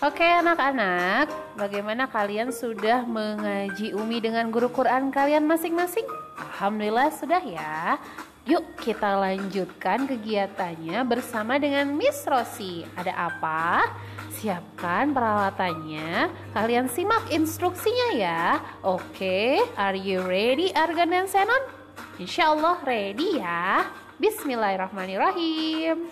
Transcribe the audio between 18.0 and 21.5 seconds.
ya. Oke, are you ready Argan dan